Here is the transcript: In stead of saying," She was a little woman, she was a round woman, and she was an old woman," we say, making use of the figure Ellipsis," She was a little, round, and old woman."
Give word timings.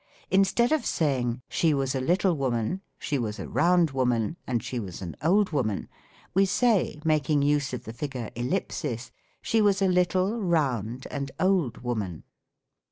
In 0.31 0.43
stead 0.45 0.71
of 0.71 0.83
saying," 0.83 1.43
She 1.47 1.75
was 1.75 1.93
a 1.93 2.01
little 2.01 2.35
woman, 2.35 2.81
she 2.97 3.19
was 3.19 3.37
a 3.37 3.47
round 3.47 3.91
woman, 3.91 4.35
and 4.47 4.63
she 4.63 4.79
was 4.79 4.99
an 5.03 5.15
old 5.21 5.51
woman," 5.51 5.89
we 6.33 6.43
say, 6.47 6.99
making 7.05 7.43
use 7.43 7.71
of 7.71 7.83
the 7.83 7.93
figure 7.93 8.31
Ellipsis," 8.35 9.11
She 9.43 9.61
was 9.61 9.79
a 9.79 9.87
little, 9.87 10.41
round, 10.41 11.05
and 11.11 11.29
old 11.39 11.83
woman." 11.83 12.23